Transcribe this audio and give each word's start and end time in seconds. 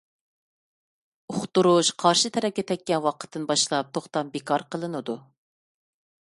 ئۇقتۇرۇش 1.33 1.91
قارشى 2.03 2.31
تەرەپكە 2.37 2.63
تەگكەن 2.71 3.05
ۋاقىتتىن 3.05 3.45
باشلاپ 3.53 3.93
توختام 3.99 4.33
بىكار 4.39 4.67
قىلىنىدۇ. 4.75 5.19